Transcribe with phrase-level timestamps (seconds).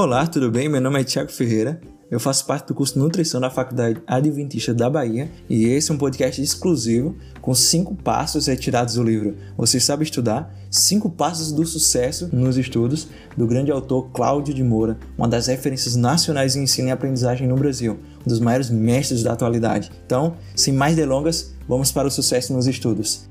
[0.00, 0.68] Olá, tudo bem?
[0.68, 1.80] Meu nome é Tiago Ferreira.
[2.08, 5.98] Eu faço parte do curso Nutrição da Faculdade Adventista da Bahia e esse é um
[5.98, 10.54] podcast exclusivo com cinco passos retirados do livro Você Sabe Estudar?
[10.70, 15.96] Cinco Passos do Sucesso nos Estudos, do grande autor Cláudio de Moura, uma das referências
[15.96, 19.90] nacionais em ensino e aprendizagem no Brasil, um dos maiores mestres da atualidade.
[20.06, 23.28] Então, sem mais delongas, vamos para o sucesso nos estudos.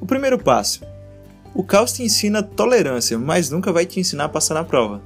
[0.00, 0.80] O primeiro passo.
[1.54, 5.00] O caos te ensina tolerância, mas nunca vai te ensinar a passar na prova.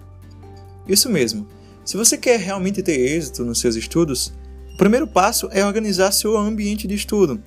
[0.88, 1.46] Isso mesmo.
[1.84, 4.32] Se você quer realmente ter êxito nos seus estudos,
[4.72, 7.42] o primeiro passo é organizar seu ambiente de estudo.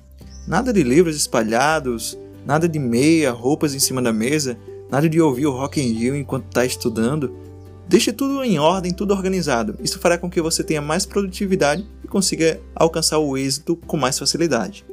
[0.46, 4.56] Nada de livros espalhados, nada de meia, roupas em cima da mesa,
[4.90, 7.34] nada de ouvir o rock and roll enquanto está estudando.
[7.88, 9.76] Deixe tudo em ordem, tudo organizado.
[9.82, 14.18] Isso fará com que você tenha mais produtividade e consiga alcançar o êxito com mais
[14.18, 14.84] facilidade.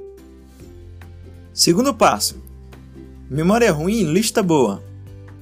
[1.54, 2.42] Segundo passo:
[3.30, 4.84] memória ruim, lista boa.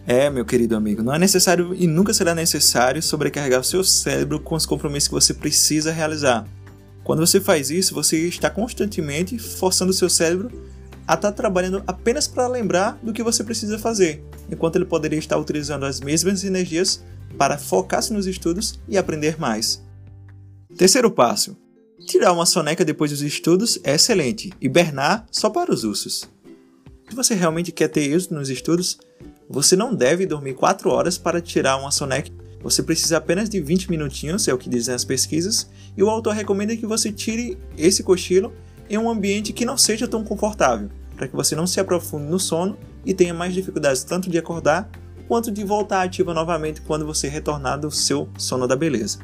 [0.05, 4.39] É, meu querido amigo, não é necessário e nunca será necessário sobrecarregar o seu cérebro
[4.39, 6.45] com os compromissos que você precisa realizar.
[7.03, 10.51] Quando você faz isso, você está constantemente forçando o seu cérebro
[11.07, 15.37] a estar trabalhando apenas para lembrar do que você precisa fazer, enquanto ele poderia estar
[15.37, 17.01] utilizando as mesmas energias
[17.37, 19.81] para focar-se nos estudos e aprender mais.
[20.77, 21.55] Terceiro passo:
[22.05, 26.29] tirar uma soneca depois dos estudos é excelente, hibernar só para os ursos.
[27.09, 28.97] Se você realmente quer ter êxito nos estudos,
[29.49, 32.29] você não deve dormir 4 horas para tirar uma soneca.
[32.61, 36.33] Você precisa apenas de 20 minutinhos, é o que dizem as pesquisas, e o autor
[36.33, 38.53] recomenda que você tire esse cochilo
[38.89, 42.39] em um ambiente que não seja tão confortável, para que você não se aprofunde no
[42.39, 44.89] sono e tenha mais dificuldades tanto de acordar
[45.29, 49.19] quanto de voltar ativa novamente quando você retornar do seu sono da beleza.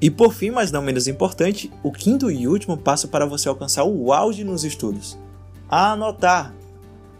[0.00, 3.84] E por fim, mas não menos importante, o quinto e último passo para você alcançar
[3.84, 5.16] o auge nos estudos.
[5.68, 6.52] Anotar.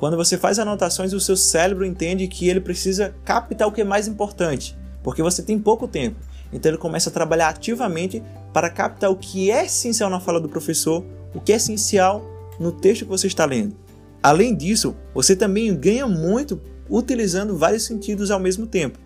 [0.02, 3.84] Quando você faz anotações, o seu cérebro entende que ele precisa captar o que é
[3.84, 6.16] mais importante, porque você tem pouco tempo.
[6.52, 8.20] Então ele começa a trabalhar ativamente
[8.52, 12.20] para captar o que é essencial na fala do professor, o que é essencial
[12.58, 13.76] no texto que você está lendo.
[14.20, 16.60] Além disso, você também ganha muito
[16.90, 18.98] utilizando vários sentidos ao mesmo tempo.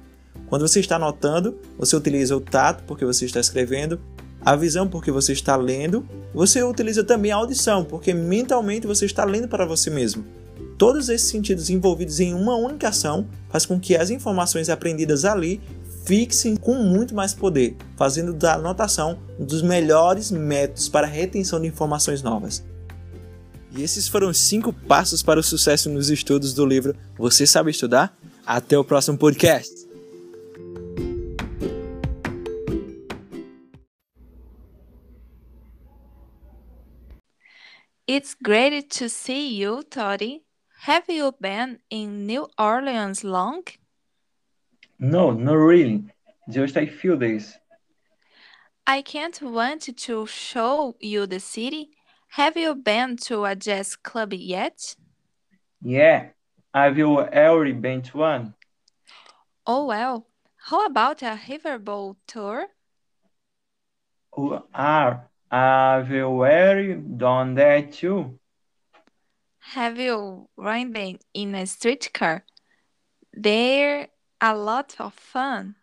[0.47, 4.01] Quando você está anotando, você utiliza o tato porque você está escrevendo,
[4.41, 9.27] a visão porque você está lendo, você utiliza também a audição porque mentalmente você está
[9.27, 10.25] lendo para você mesmo.
[10.79, 15.61] Todos esses sentidos envolvidos em uma única ação faz com que as informações aprendidas ali
[16.05, 21.61] fixem com muito mais poder, fazendo da anotação um dos melhores métodos para a retenção
[21.61, 22.63] de informações novas.
[23.75, 28.17] E esses foram cinco passos para o sucesso nos estudos do livro Você Sabe Estudar?
[28.45, 29.87] Até o próximo podcast!
[38.09, 40.46] It's great to see you, Toddy.
[40.87, 43.65] Have you been in New Orleans long?
[45.01, 46.05] No, not really.
[46.49, 47.59] Just a few days.
[48.87, 51.91] I can't want to show you the city.
[52.29, 54.95] Have you been to a jazz club yet?
[55.83, 56.29] Yeah,
[56.73, 58.55] I've already been to one.
[59.67, 60.29] Oh, well.
[60.69, 62.67] How about a riverboat tour?
[64.39, 68.39] Oh, ah, I've already done that too.
[69.75, 72.45] Have you ridden in a streetcar?
[73.33, 74.09] They're
[74.41, 75.77] a lot of fun.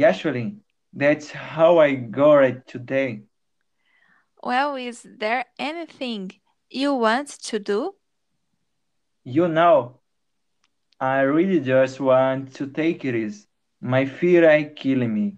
[0.00, 0.58] Actually,
[0.92, 3.24] that's how I got it today.
[4.42, 6.32] Well, is there anything
[6.70, 7.94] you want to do?
[9.24, 10.00] You know,
[11.00, 13.46] I really just want to take it easy.
[13.80, 15.36] My feet are killing me.